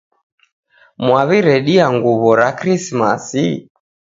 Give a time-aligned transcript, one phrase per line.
[1.05, 3.47] Mwaw'iredia nguw'o ra Krismasi?